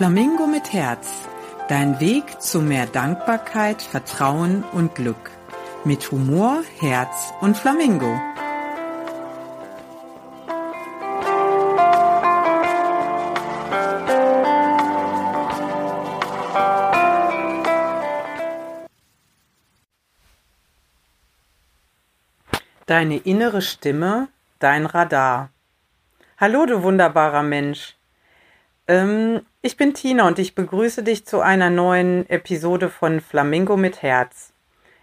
[0.00, 1.28] Flamingo mit Herz.
[1.68, 5.30] Dein Weg zu mehr Dankbarkeit, Vertrauen und Glück.
[5.84, 8.18] Mit Humor, Herz und Flamingo.
[22.86, 24.28] Deine innere Stimme,
[24.60, 25.50] dein Radar.
[26.38, 27.99] Hallo, du wunderbarer Mensch.
[28.90, 34.02] Ähm, ich bin Tina und ich begrüße dich zu einer neuen Episode von Flamingo mit
[34.02, 34.52] Herz.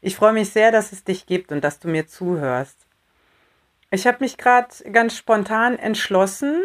[0.00, 2.78] Ich freue mich sehr, dass es dich gibt und dass du mir zuhörst.
[3.90, 6.64] Ich habe mich gerade ganz spontan entschlossen,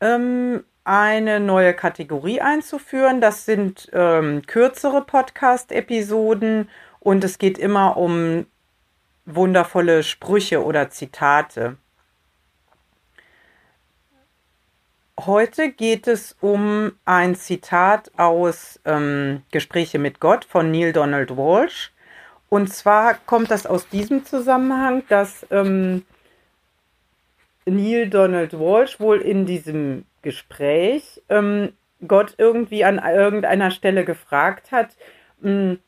[0.00, 3.20] ähm, eine neue Kategorie einzuführen.
[3.20, 6.68] Das sind ähm, kürzere Podcast-Episoden
[7.00, 8.46] und es geht immer um
[9.24, 11.76] wundervolle Sprüche oder Zitate.
[15.18, 21.90] Heute geht es um ein Zitat aus ähm, Gespräche mit Gott von Neil Donald Walsh.
[22.50, 26.04] Und zwar kommt das aus diesem Zusammenhang, dass ähm,
[27.64, 31.72] Neil Donald Walsh wohl in diesem Gespräch ähm,
[32.06, 34.90] Gott irgendwie an irgendeiner Stelle gefragt hat,
[35.40, 35.78] mh, hm,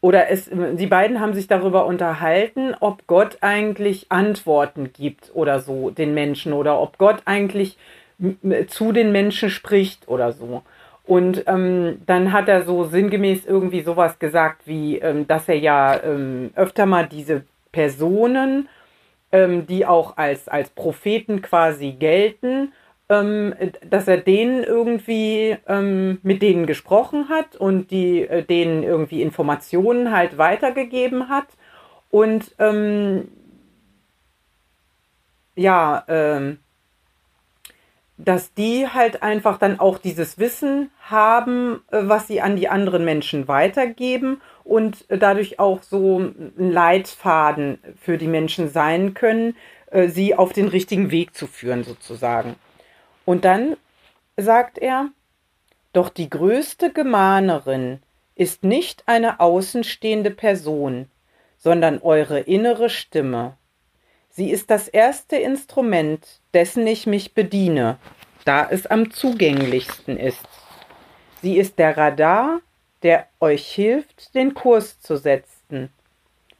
[0.00, 5.90] oder es, die beiden haben sich darüber unterhalten, ob Gott eigentlich Antworten gibt oder so
[5.90, 7.76] den Menschen oder ob Gott eigentlich
[8.68, 10.62] zu den Menschen spricht oder so.
[11.04, 16.02] Und ähm, dann hat er so sinngemäß irgendwie sowas gesagt, wie, ähm, dass er ja
[16.02, 18.68] ähm, öfter mal diese Personen,
[19.32, 22.72] ähm, die auch als, als Propheten quasi gelten,
[23.08, 23.54] ähm,
[23.88, 30.12] dass er denen irgendwie ähm, mit denen gesprochen hat und die äh, denen irgendwie Informationen
[30.12, 31.46] halt weitergegeben hat
[32.10, 33.28] und ähm,
[35.54, 36.58] ja, ähm,
[38.18, 43.04] dass die halt einfach dann auch dieses Wissen haben, äh, was sie an die anderen
[43.04, 49.56] Menschen weitergeben und dadurch auch so ein Leitfaden für die Menschen sein können,
[49.90, 52.56] äh, sie auf den richtigen Weg zu führen sozusagen.
[53.28, 53.76] Und dann
[54.38, 55.10] sagt er,
[55.92, 58.00] doch die größte Gemahnerin
[58.34, 61.10] ist nicht eine außenstehende Person,
[61.58, 63.58] sondern eure innere Stimme.
[64.30, 67.98] Sie ist das erste Instrument, dessen ich mich bediene,
[68.46, 70.48] da es am zugänglichsten ist.
[71.42, 72.62] Sie ist der Radar,
[73.02, 75.92] der euch hilft, den Kurs zu setzen,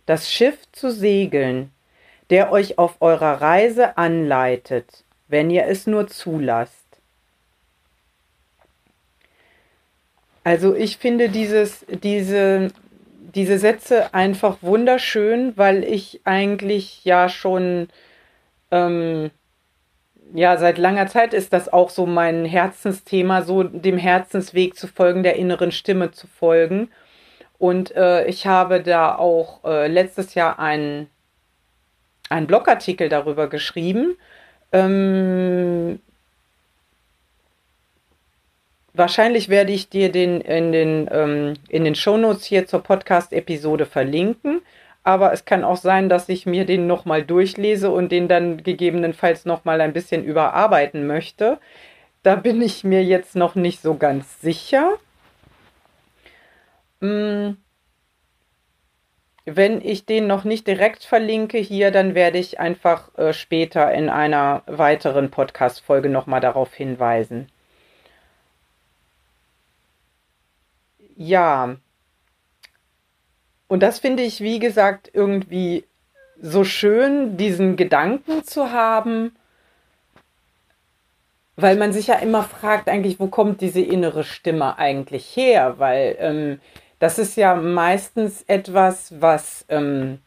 [0.05, 1.73] das Schiff zu segeln,
[2.28, 6.89] der euch auf eurer Reise anleitet, wenn ihr es nur zulasst.
[10.44, 12.69] Also ich finde dieses, diese,
[13.34, 17.89] diese Sätze einfach wunderschön, weil ich eigentlich ja schon,
[18.71, 19.31] ähm,
[20.33, 25.22] ja, seit langer Zeit ist das auch so mein Herzensthema, so dem Herzensweg zu folgen,
[25.22, 26.91] der inneren Stimme zu folgen.
[27.59, 31.10] Und äh, ich habe da auch äh, letztes Jahr einen,
[32.31, 34.16] einen Blogartikel darüber geschrieben,
[34.73, 36.01] ähm,
[38.93, 44.61] wahrscheinlich werde ich dir den in den, ähm, in den Shownotes hier zur Podcast-Episode verlinken.
[45.05, 49.47] Aber es kann auch sein, dass ich mir den nochmal durchlese und den dann gegebenenfalls
[49.47, 51.59] nochmal ein bisschen überarbeiten möchte.
[52.23, 54.99] Da bin ich mir jetzt noch nicht so ganz sicher.
[57.01, 57.57] Hm.
[59.50, 64.10] Wenn ich den noch nicht direkt verlinke hier, dann werde ich einfach äh, später in
[64.10, 67.48] einer weiteren Podcast-Folge nochmal darauf hinweisen.
[71.16, 71.76] Ja.
[73.69, 75.84] Und das finde ich, wie gesagt, irgendwie
[76.41, 79.34] so schön, diesen Gedanken zu haben,
[81.56, 85.78] weil man sich ja immer fragt, eigentlich, wo kommt diese innere Stimme eigentlich her?
[85.78, 86.60] Weil ähm,
[86.98, 90.19] das ist ja meistens etwas, was, ähm,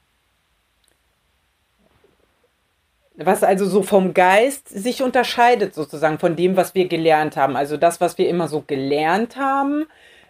[3.15, 7.56] was also so vom Geist sich unterscheidet, sozusagen von dem, was wir gelernt haben.
[7.56, 9.85] Also das, was wir immer so gelernt haben,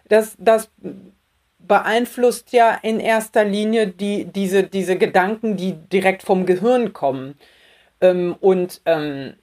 [0.08, 0.70] das, das
[1.58, 7.36] beeinflusst ja in erster Linie die, diese, diese Gedanken, die direkt vom Gehirn kommen.
[8.00, 9.34] Ähm, und ähm,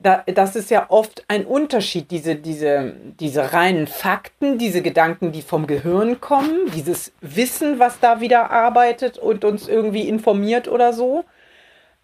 [0.00, 5.42] da, das ist ja oft ein Unterschied, diese, diese, diese reinen Fakten, diese Gedanken, die
[5.42, 11.24] vom Gehirn kommen, dieses Wissen, was da wieder arbeitet und uns irgendwie informiert oder so.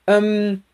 [0.09, 0.65] Ähm,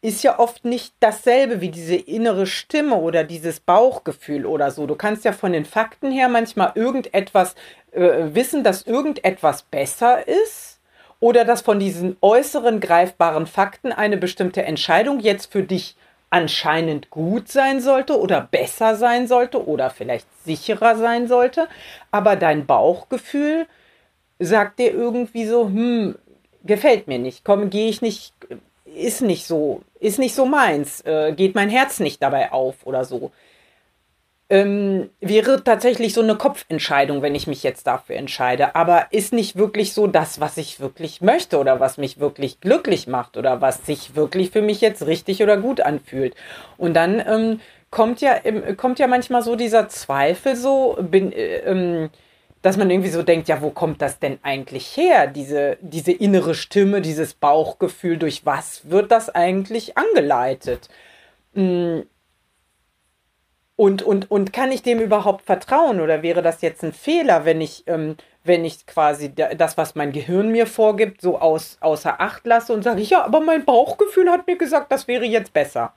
[0.00, 4.86] ist ja oft nicht dasselbe wie diese innere Stimme oder dieses Bauchgefühl oder so.
[4.86, 7.56] Du kannst ja von den Fakten her manchmal irgendetwas
[7.92, 10.77] äh, wissen, dass irgendetwas besser ist
[11.20, 15.96] oder dass von diesen äußeren greifbaren Fakten eine bestimmte Entscheidung jetzt für dich
[16.30, 21.68] anscheinend gut sein sollte oder besser sein sollte oder vielleicht sicherer sein sollte,
[22.10, 23.66] aber dein Bauchgefühl
[24.38, 26.16] sagt dir irgendwie so, hm,
[26.64, 28.34] gefällt mir nicht, komm, gehe ich nicht,
[28.84, 33.04] ist nicht so, ist nicht so meins, äh, geht mein Herz nicht dabei auf oder
[33.04, 33.32] so
[34.50, 38.74] ähm, wäre tatsächlich so eine Kopfentscheidung, wenn ich mich jetzt dafür entscheide.
[38.74, 43.06] Aber ist nicht wirklich so das, was ich wirklich möchte oder was mich wirklich glücklich
[43.06, 46.34] macht oder was sich wirklich für mich jetzt richtig oder gut anfühlt.
[46.78, 47.60] Und dann ähm,
[47.90, 48.38] kommt ja
[48.76, 52.10] kommt ja manchmal so dieser Zweifel so, bin, äh, ähm,
[52.62, 55.26] dass man irgendwie so denkt, ja, wo kommt das denn eigentlich her?
[55.26, 60.88] Diese, diese innere Stimme, dieses Bauchgefühl, durch was wird das eigentlich angeleitet?
[63.78, 67.60] Und, und, und kann ich dem überhaupt vertrauen oder wäre das jetzt ein Fehler, wenn
[67.60, 72.44] ich, ähm, wenn ich quasi das, was mein Gehirn mir vorgibt, so aus, außer Acht
[72.44, 75.92] lasse und sage, ja, aber mein Bauchgefühl hat mir gesagt, das wäre jetzt besser.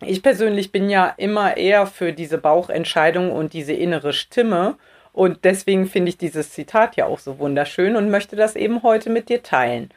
[0.00, 4.76] Ich persönlich bin ja immer eher für diese Bauchentscheidung und diese innere Stimme.
[5.12, 9.10] Und deswegen finde ich dieses Zitat ja auch so wunderschön und möchte das eben heute
[9.10, 9.90] mit dir teilen.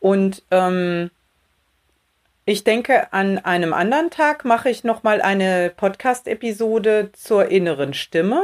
[0.00, 1.10] Und ähm,
[2.46, 8.42] ich denke, an einem anderen Tag mache ich nochmal eine Podcast-Episode zur inneren Stimme.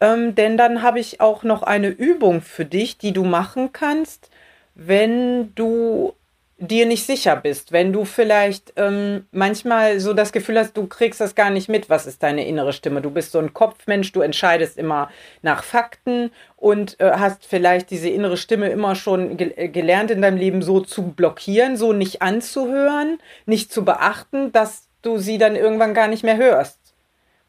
[0.00, 4.30] Ähm, denn dann habe ich auch noch eine Übung für dich, die du machen kannst,
[4.74, 6.14] wenn du
[6.60, 11.18] dir nicht sicher bist, wenn du vielleicht ähm, manchmal so das Gefühl hast, du kriegst
[11.18, 13.00] das gar nicht mit, was ist deine innere Stimme.
[13.00, 15.10] Du bist so ein Kopfmensch, du entscheidest immer
[15.40, 20.20] nach Fakten und äh, hast vielleicht diese innere Stimme immer schon ge äh, gelernt in
[20.20, 25.56] deinem Leben so zu blockieren, so nicht anzuhören, nicht zu beachten, dass du sie dann
[25.56, 26.78] irgendwann gar nicht mehr hörst,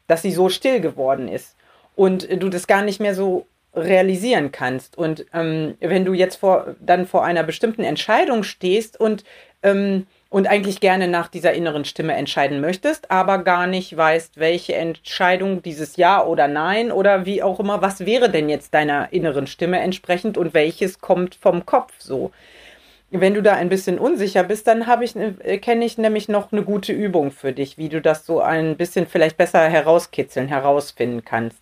[0.06, 1.54] dass sie so still geworden ist
[1.96, 4.98] und äh, du das gar nicht mehr so realisieren kannst.
[4.98, 9.24] Und ähm, wenn du jetzt vor, dann vor einer bestimmten Entscheidung stehst und,
[9.62, 14.74] ähm, und eigentlich gerne nach dieser inneren Stimme entscheiden möchtest, aber gar nicht weißt, welche
[14.74, 19.46] Entscheidung dieses Ja oder Nein oder wie auch immer, was wäre denn jetzt deiner inneren
[19.46, 22.30] Stimme entsprechend und welches kommt vom Kopf so.
[23.14, 26.50] Wenn du da ein bisschen unsicher bist, dann habe ich, äh, kenne ich nämlich noch
[26.50, 31.22] eine gute Übung für dich, wie du das so ein bisschen vielleicht besser herauskitzeln, herausfinden
[31.22, 31.61] kannst.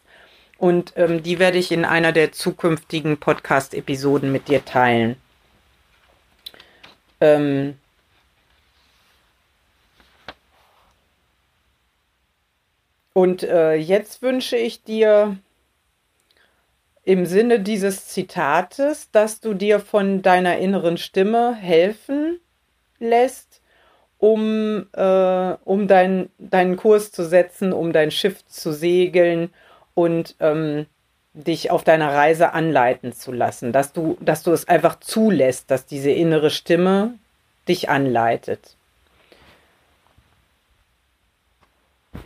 [0.60, 5.16] Und ähm, die werde ich in einer der zukünftigen Podcast-Episoden mit dir teilen.
[7.18, 7.78] Ähm
[13.14, 15.38] Und äh, jetzt wünsche ich dir
[17.04, 22.38] im Sinne dieses Zitates, dass du dir von deiner inneren Stimme helfen
[22.98, 23.62] lässt,
[24.18, 29.50] um, äh, um dein, deinen Kurs zu setzen, um dein Schiff zu segeln
[30.02, 30.86] und ähm,
[31.32, 35.86] dich auf deiner Reise anleiten zu lassen, dass du, dass du es einfach zulässt, dass
[35.86, 37.14] diese innere Stimme
[37.68, 38.76] dich anleitet.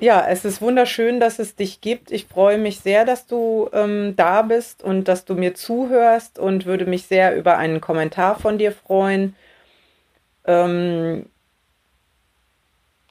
[0.01, 2.11] Ja, es ist wunderschön, dass es dich gibt.
[2.11, 6.67] Ich freue mich sehr, dass du ähm, da bist und dass du mir zuhörst und
[6.67, 9.37] würde mich sehr über einen Kommentar von dir freuen.
[10.47, 11.27] Ähm,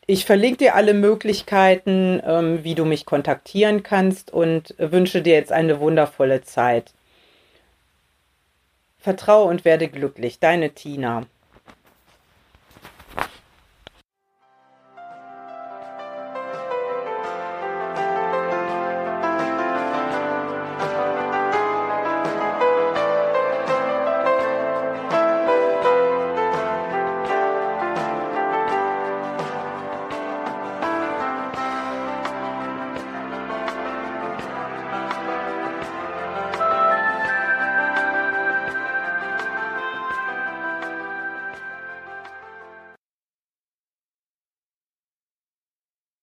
[0.06, 5.52] ich verlinke dir alle Möglichkeiten, ähm, wie du mich kontaktieren kannst und wünsche dir jetzt
[5.52, 6.94] eine wundervolle Zeit.
[9.00, 10.40] Vertraue und werde glücklich.
[10.40, 11.26] Deine Tina.